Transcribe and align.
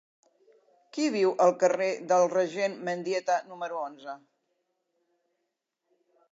Qui 0.95 1.03
viu 1.15 1.33
al 1.45 1.53
carrer 1.63 1.89
del 2.13 2.25
Regent 2.33 2.79
Mendieta 2.89 3.37
número 3.53 3.85
onze? 3.85 4.19